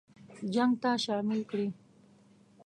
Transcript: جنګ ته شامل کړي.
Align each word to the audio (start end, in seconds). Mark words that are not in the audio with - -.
جنګ 0.53 0.73
ته 0.81 0.89
شامل 1.05 1.39
کړي. 1.49 1.67